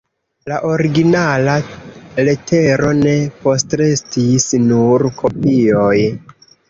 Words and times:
La 0.51 0.55
originala 0.69 1.57
letero 2.29 2.89
ne 3.01 3.13
postrestis, 3.45 4.49
nur 4.73 5.07
kopioj. 5.21 5.97